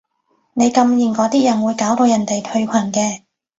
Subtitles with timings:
[0.55, 3.21] 你禁言嗰啲人會搞到人哋退群嘅